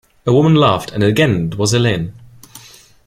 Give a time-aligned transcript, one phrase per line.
[0.25, 2.15] A woman laughed, and again it was Helene.